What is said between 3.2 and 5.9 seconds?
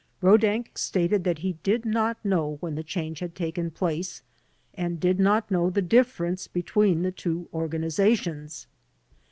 taken place and did not know the